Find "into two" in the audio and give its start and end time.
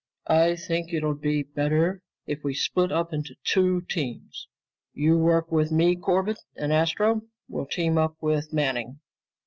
3.13-3.81